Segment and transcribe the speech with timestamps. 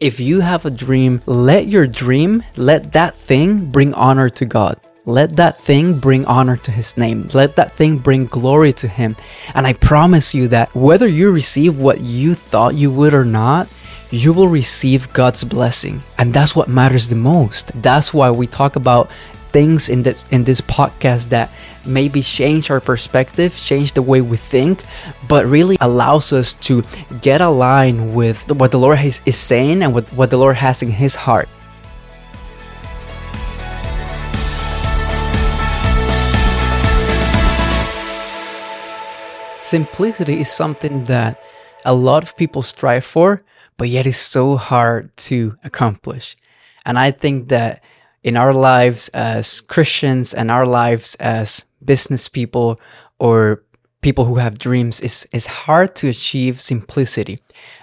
[0.00, 4.78] If you have a dream, let your dream, let that thing bring honor to God.
[5.06, 7.26] Let that thing bring honor to His name.
[7.34, 9.16] Let that thing bring glory to Him.
[9.54, 13.66] And I promise you that whether you receive what you thought you would or not,
[14.12, 16.04] you will receive God's blessing.
[16.16, 17.72] And that's what matters the most.
[17.82, 19.10] That's why we talk about
[19.58, 21.50] things in this in this podcast that
[21.84, 24.84] maybe change our perspective, change the way we think,
[25.26, 26.84] but really allows us to
[27.20, 30.80] get aligned with what the Lord is, is saying and what, what the Lord has
[30.80, 31.48] in His heart.
[39.64, 41.42] Simplicity is something that
[41.84, 43.42] a lot of people strive for,
[43.76, 46.36] but yet is so hard to accomplish.
[46.86, 47.82] And I think that
[48.28, 52.78] in our lives as Christians and our lives as business people
[53.18, 53.64] or
[54.02, 57.38] people who have dreams is is hard to achieve simplicity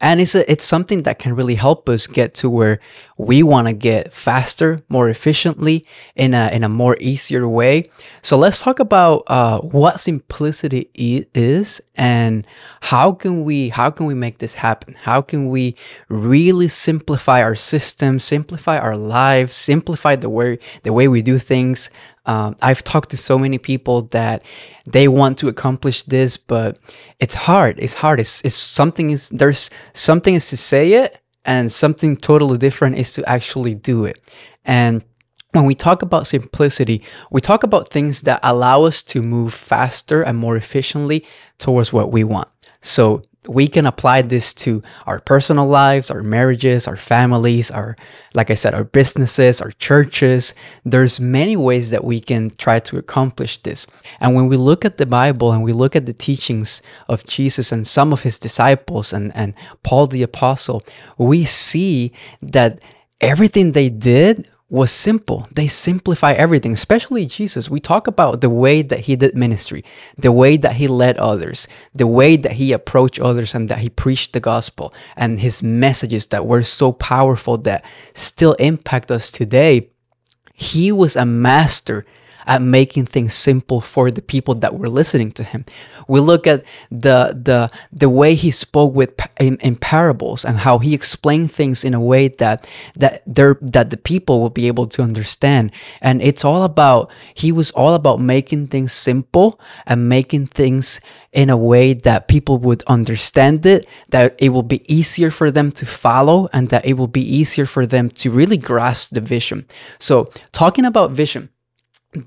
[0.00, 2.78] and it's a, it's something that can really help us get to where
[3.16, 7.90] we want to get faster more efficiently in a in a more easier way
[8.22, 12.46] so let's talk about uh, what simplicity is and
[12.80, 15.74] how can we how can we make this happen how can we
[16.08, 21.90] really simplify our system simplify our lives simplify the way the way we do things
[22.28, 24.44] um, I've talked to so many people that
[24.84, 26.78] they want to accomplish this, but
[27.18, 27.78] it's hard.
[27.78, 28.20] It's hard.
[28.20, 29.57] It's, it's something is there's
[29.92, 34.18] something is to say it, and something totally different is to actually do it.
[34.64, 35.02] And
[35.52, 40.22] when we talk about simplicity, we talk about things that allow us to move faster
[40.22, 41.24] and more efficiently
[41.56, 42.48] towards what we want.
[42.82, 47.96] So we can apply this to our personal lives, our marriages, our families, our,
[48.34, 50.54] like I said, our businesses, our churches.
[50.84, 53.86] There's many ways that we can try to accomplish this.
[54.20, 57.72] And when we look at the Bible and we look at the teachings of Jesus
[57.72, 60.82] and some of his disciples and, and Paul the apostle,
[61.16, 62.80] we see that
[63.20, 65.46] everything they did was simple.
[65.52, 67.70] They simplify everything, especially Jesus.
[67.70, 69.82] We talk about the way that he did ministry,
[70.16, 73.88] the way that he led others, the way that he approached others and that he
[73.88, 79.90] preached the gospel and his messages that were so powerful that still impact us today.
[80.52, 82.04] He was a master
[82.48, 85.64] at making things simple for the people that were listening to him.
[86.08, 90.78] We look at the the the way he spoke with in, in parables and how
[90.78, 94.86] he explained things in a way that that there that the people will be able
[94.88, 95.70] to understand.
[96.00, 101.00] And it's all about he was all about making things simple and making things
[101.32, 105.70] in a way that people would understand it, that it will be easier for them
[105.72, 109.66] to follow, and that it will be easier for them to really grasp the vision.
[109.98, 111.50] So, talking about vision,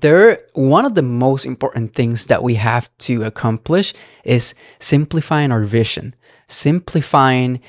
[0.00, 3.92] there one of the most important things that we have to accomplish
[4.24, 6.14] is simplifying our vision.
[6.46, 7.60] Simplifying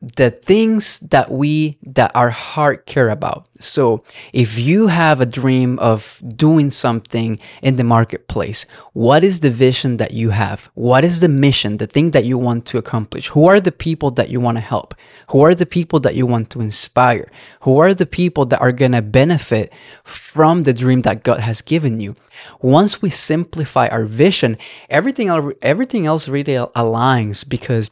[0.00, 3.48] the things that we that our heart care about.
[3.58, 9.50] So if you have a dream of doing something in the marketplace what is the
[9.50, 10.70] vision that you have?
[10.74, 13.28] What is the mission the thing that you want to accomplish?
[13.28, 14.94] Who are the people that you want to help?
[15.30, 17.28] Who are the people that you want to inspire?
[17.60, 19.72] Who are the people that are going to benefit
[20.04, 22.14] from the dream that god has given you?
[22.62, 24.56] Once we simplify our vision
[24.88, 25.28] everything
[25.60, 27.90] everything else really aligns because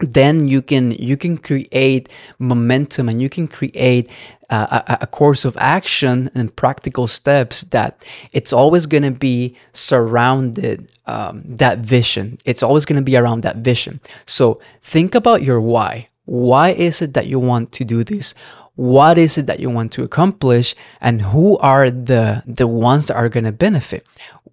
[0.00, 4.10] then you can you can create momentum and you can create
[4.50, 10.90] a, a, course of action and practical steps that it's always going to be surrounded
[11.06, 12.38] um, that vision.
[12.44, 14.00] It's always going to be around that vision.
[14.26, 16.08] So think about your why.
[16.24, 18.34] Why is it that you want to do this?
[18.76, 20.74] What is it that you want to accomplish?
[21.00, 24.04] And who are the the ones that are going to benefit?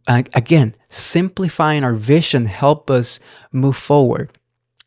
[0.08, 3.20] Uh, again simplifying our vision help us
[3.52, 4.32] move forward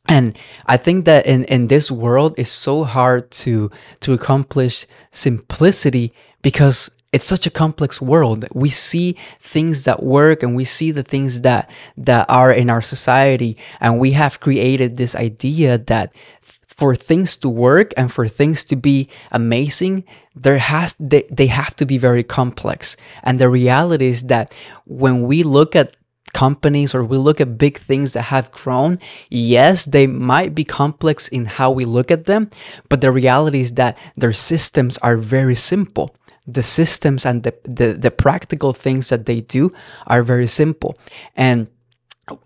[0.08, 3.70] and i think that in, in this world it's so hard to
[4.00, 8.44] to accomplish simplicity because it's such a complex world.
[8.54, 12.82] We see things that work and we see the things that that are in our
[12.82, 13.56] society.
[13.80, 18.74] And we have created this idea that for things to work and for things to
[18.74, 20.02] be amazing
[20.34, 22.96] there has they, they have to be very complex.
[23.22, 24.52] And the reality is that
[24.84, 25.94] when we look at
[26.34, 28.98] companies or we look at big things that have grown,
[29.30, 32.50] yes, they might be complex in how we look at them,
[32.90, 36.14] but the reality is that their systems are very simple.
[36.46, 39.72] The systems and the, the, the practical things that they do
[40.06, 40.98] are very simple.
[41.34, 41.70] And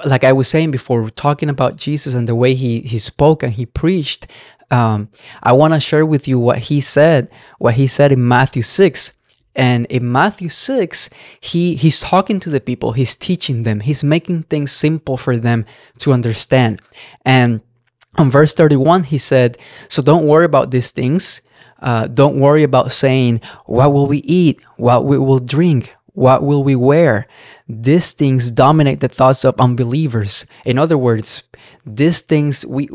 [0.04, 3.52] like I was saying before, talking about Jesus and the way he, he spoke and
[3.52, 4.28] he preached,
[4.70, 5.08] um,
[5.42, 9.12] I want to share with you what he said, what he said in Matthew 6.
[9.58, 11.10] And in Matthew 6,
[11.40, 15.66] he, he's talking to the people, he's teaching them, he's making things simple for them
[15.98, 16.80] to understand.
[17.24, 17.60] And
[18.16, 19.58] on verse 31, he said,
[19.88, 21.42] So don't worry about these things.
[21.80, 24.62] Uh, don't worry about saying, What will we eat?
[24.76, 25.94] What we will drink?
[26.18, 27.28] What will we wear?
[27.68, 30.46] These things dominate the thoughts of unbelievers.
[30.66, 31.44] In other words,
[31.86, 32.88] these things, we,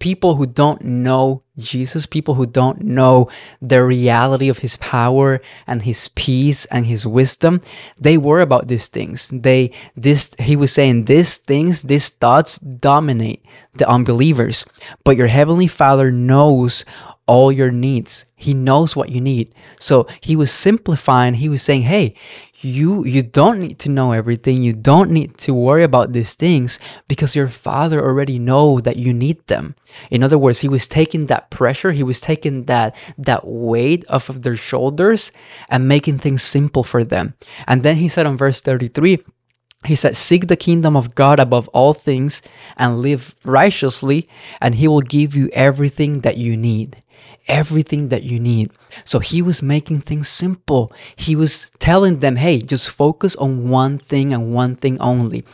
[0.00, 3.30] people who don't know Jesus, people who don't know
[3.62, 7.60] the reality of his power and his peace and his wisdom,
[8.00, 9.28] they worry about these things.
[9.28, 14.66] They, this, he was saying these things, these thoughts dominate the unbelievers.
[15.04, 16.84] But your heavenly father knows
[17.26, 18.24] all your needs.
[18.36, 19.52] He knows what you need.
[19.78, 21.34] So he was simplifying.
[21.34, 22.14] He was saying, "Hey,
[22.60, 24.62] you you don't need to know everything.
[24.62, 26.78] You don't need to worry about these things
[27.08, 29.74] because your father already know that you need them."
[30.10, 34.28] In other words, he was taking that pressure, he was taking that that weight off
[34.28, 35.32] of their shoulders
[35.68, 37.34] and making things simple for them.
[37.66, 39.18] And then he said on verse 33,
[39.84, 42.42] he said, Seek the kingdom of God above all things
[42.76, 44.28] and live righteously,
[44.60, 47.02] and He will give you everything that you need
[47.48, 48.70] everything that you need.
[49.04, 50.92] So he was making things simple.
[51.16, 55.44] He was telling them, hey, just focus on one thing and one thing only.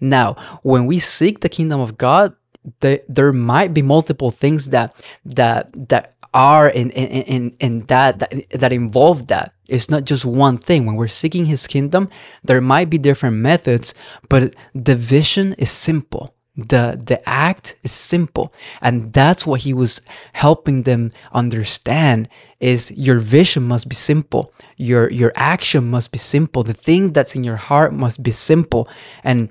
[0.00, 2.34] Now, when we seek the kingdom of God,
[2.80, 8.20] there, there might be multiple things that that that are in in, in, in that,
[8.20, 9.52] that that involve that.
[9.68, 10.86] It's not just one thing.
[10.86, 12.08] When we're seeking his kingdom,
[12.44, 13.94] there might be different methods,
[14.28, 18.52] but the vision is simple the the act is simple
[18.82, 20.02] and that's what he was
[20.34, 22.28] helping them understand
[22.60, 27.34] is your vision must be simple your your action must be simple the thing that's
[27.34, 28.86] in your heart must be simple
[29.24, 29.50] and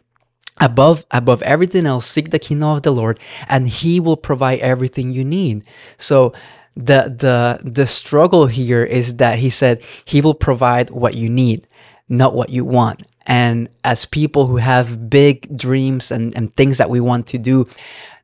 [0.60, 3.20] above above everything else seek the kingdom of the lord
[3.50, 5.64] and he will provide everything you need.
[5.98, 6.34] So
[6.76, 11.68] the the the struggle here is that he said he will provide what you need
[12.08, 16.90] not what you want and as people who have big dreams and, and things that
[16.90, 17.68] we want to do,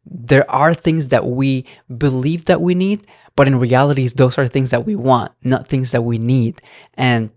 [0.05, 1.65] there are things that we
[1.97, 3.05] believe that we need,
[3.35, 6.61] but in reality, those are things that we want, not things that we need.
[6.95, 7.29] And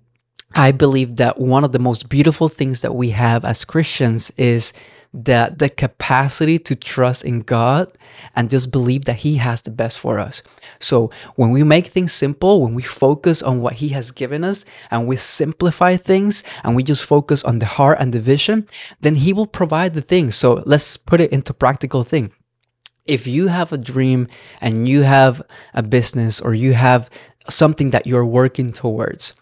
[0.54, 4.72] I believe that one of the most beautiful things that we have as Christians is
[5.12, 7.90] that the capacity to trust in God
[8.36, 10.42] and just believe that He has the best for us.
[10.78, 14.64] So when we make things simple, when we focus on what He has given us
[14.90, 18.68] and we simplify things and we just focus on the heart and the vision,
[19.00, 20.36] then He will provide the things.
[20.36, 22.32] So let's put it into practical thing.
[23.04, 24.28] If you have a dream
[24.60, 25.42] and you have
[25.74, 27.10] a business or you have
[27.48, 29.34] something that you're working towards,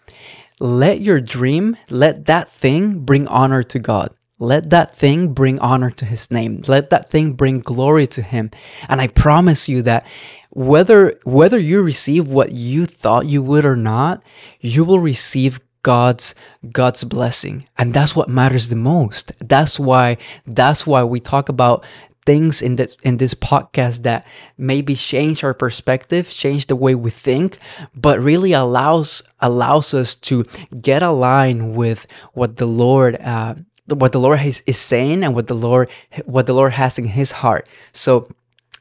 [0.59, 4.15] let your dream, let that thing bring honor to God.
[4.39, 6.61] Let that thing bring honor to his name.
[6.67, 8.51] Let that thing bring glory to him.
[8.87, 10.07] And I promise you that
[10.51, 14.23] whether whether you receive what you thought you would or not,
[14.59, 16.35] you will receive God's
[16.71, 17.65] God's blessing.
[17.77, 19.31] And that's what matters the most.
[19.39, 21.85] That's why that's why we talk about
[22.25, 24.27] things in this in this podcast that
[24.57, 27.57] maybe change our perspective, change the way we think,
[27.95, 30.43] but really allows allows us to
[30.79, 33.55] get aligned with what the Lord uh,
[33.95, 35.89] what the Lord is, saying and what the Lord
[36.25, 37.67] what the Lord has in his heart.
[37.91, 38.27] So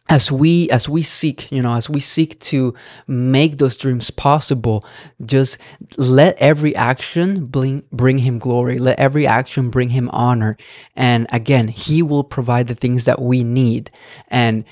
[0.09, 2.75] as we as we seek you know as we seek to
[3.07, 4.83] make those dreams possible
[5.25, 5.59] just
[5.99, 8.79] let every action bring bring him glory.
[8.79, 10.57] Let every action bring him honor.
[10.97, 13.91] And again he will provide the things that we need.
[14.29, 14.65] And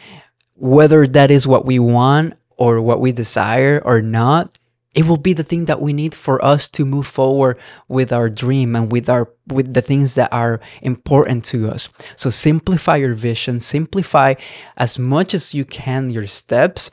[0.55, 4.56] whether that is what we want or what we desire or not
[4.97, 8.31] it will be the thing that we need for us to move forward with our
[8.31, 11.89] dream and with our with the things that are important to us.
[12.17, 14.35] So simplify your vision simplify
[14.77, 16.91] as much as you can your steps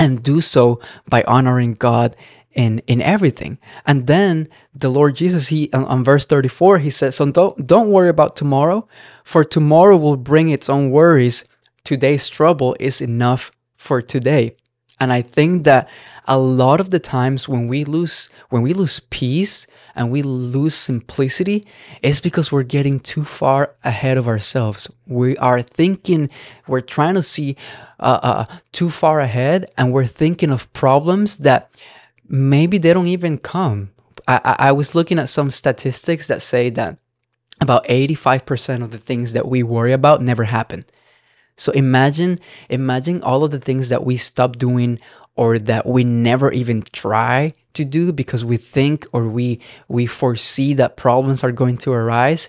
[0.00, 2.16] and do so by honoring god
[2.54, 3.58] in in everything.
[3.84, 7.90] And then the lord jesus he on, on verse 34 he says so don't don't
[7.90, 8.88] worry about tomorrow
[9.24, 11.44] for tomorrow will bring its own worries.
[11.84, 14.56] Today's trouble is enough for today
[14.98, 15.88] and I think that
[16.26, 20.74] a lot of the times when we lose when we lose peace and we lose
[20.74, 21.64] simplicity,
[22.02, 24.90] it's because we're getting too far ahead of ourselves.
[25.06, 26.30] We are thinking
[26.66, 27.56] we're trying to see
[28.00, 31.70] uh, uh, too far ahead, and we're thinking of problems that
[32.28, 33.90] maybe they don't even come.
[34.26, 36.98] I, I was looking at some statistics that say that
[37.60, 40.84] about 85% of the things that we worry about never happen.
[41.56, 44.98] So imagine, imagine all of the things that we stop doing
[45.36, 50.74] or that we never even try to do because we think or we we foresee
[50.74, 52.48] that problems are going to arise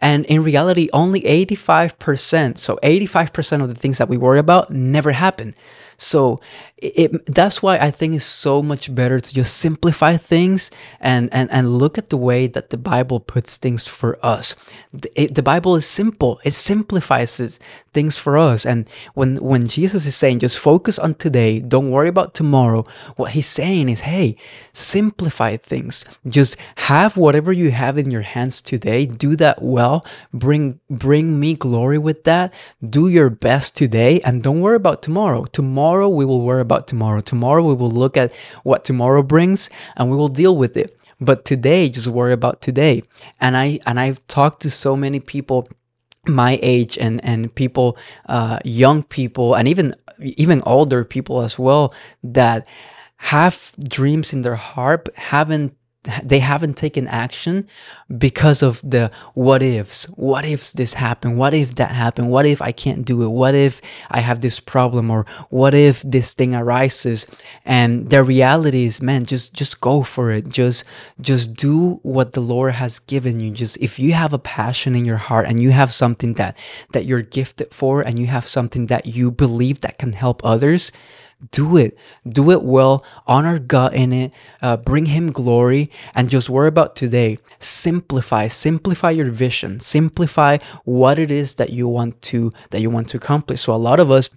[0.00, 5.12] and in reality only 85% so 85% of the things that we worry about never
[5.12, 5.54] happen
[5.96, 6.40] So
[6.76, 11.50] it, that's why I think it's so much better to just simplify things and, and,
[11.50, 14.54] and look at the way that the Bible puts things for us.
[14.92, 16.40] The, it, the Bible is simple.
[16.44, 17.58] It simplifies
[17.92, 18.66] things for us.
[18.66, 22.84] And when, when Jesus is saying, just focus on today, don't worry about tomorrow,
[23.16, 24.36] what he's saying is, hey,
[24.72, 26.04] simplify things.
[26.28, 29.06] Just have whatever you have in your hands today.
[29.06, 30.04] Do that well.
[30.32, 32.54] Bring, bring me glory with that.
[32.88, 35.44] Do your best today and don't worry about tomorrow.
[35.44, 37.20] Tomorrow we will worry about tomorrow.
[37.20, 38.32] Tomorrow we will look at
[38.62, 40.98] what tomorrow brings and we will deal with it.
[41.20, 43.02] But today, just worry about today.
[43.40, 45.68] And I and I've talked to so many people
[46.26, 47.96] my age and and people
[48.28, 52.66] uh, young people and even even older people as well that
[53.18, 55.76] have dreams in their heart haven't
[56.22, 57.66] they haven't taken action
[58.16, 60.04] because of the what ifs.
[60.14, 61.38] What if this happened?
[61.38, 62.30] What if that happened?
[62.30, 63.28] What if I can't do it?
[63.28, 63.80] What if
[64.10, 67.26] I have this problem or what if this thing arises?
[67.64, 70.48] And the reality is, man, just just go for it.
[70.48, 70.84] Just
[71.20, 73.50] just do what the Lord has given you.
[73.50, 76.56] Just if you have a passion in your heart and you have something that
[76.92, 80.92] that you're gifted for and you have something that you believe that can help others,
[81.50, 81.98] do it.
[82.28, 83.04] Do it well.
[83.26, 84.32] Honor god in it.
[84.62, 85.90] Uh, bring him glory.
[86.14, 87.38] And just worry about today.
[87.58, 88.48] Simplify.
[88.48, 89.80] Simplify your vision.
[89.80, 93.60] Simplify what it is that you want to that you want to accomplish.
[93.60, 94.30] So a lot of us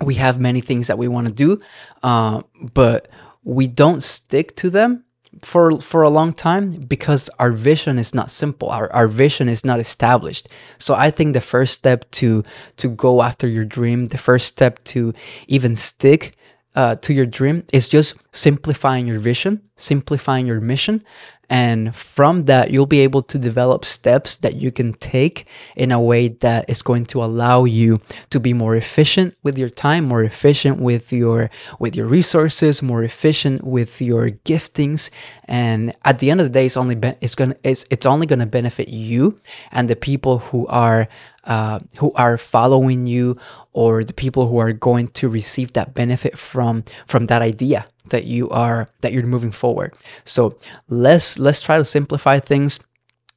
[0.00, 1.60] we have many things that we want to do
[2.02, 3.08] uh, but
[3.44, 5.04] we don't stick to them
[5.42, 8.70] for for a long time because our vision is not simple.
[8.70, 10.48] Our, our vision is not established.
[10.78, 12.42] So i think the first step to
[12.76, 15.12] to go after your dream the first step to
[15.48, 16.34] even stick
[16.74, 21.02] uh, to your dream is just simplifying your vision simplifying your mission
[21.50, 25.46] and from that, you'll be able to develop steps that you can take
[25.76, 29.68] in a way that is going to allow you to be more efficient with your
[29.68, 35.10] time, more efficient with your with your resources, more efficient with your giftings.
[35.46, 38.26] And at the end of the day, it's only be- it's gonna it's it's only
[38.26, 39.40] gonna benefit you
[39.72, 41.08] and the people who are
[41.46, 43.36] uh, who are following you
[43.72, 48.24] or the people who are going to receive that benefit from from that idea that
[48.24, 49.94] you are that you're moving forward.
[50.24, 50.56] So
[50.88, 52.80] let's let's try to simplify things.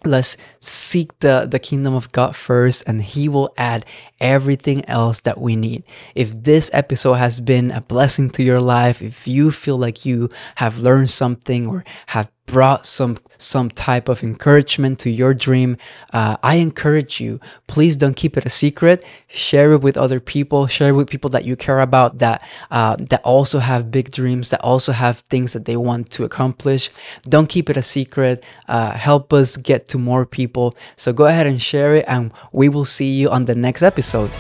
[0.05, 3.85] Let's seek the the kingdom of god first and he will add
[4.21, 5.83] everything else that we need.
[6.13, 10.29] If this episode has been a blessing to your life if you feel like you
[10.55, 15.77] have learned something or have brought some some type of encouragement to your dream
[16.13, 19.06] uh, i encourage you please don't keep it a secret.
[19.27, 20.68] Share it with other people.
[20.68, 24.50] Share it with people that you care about that uh, that also have big dreams
[24.50, 26.89] that also have things that they want to accomplish.
[27.24, 28.44] Don't keep it a secret.
[28.68, 30.75] Uh, help us get to more people.
[30.96, 34.32] So go ahead and share it and we will see you on the next episode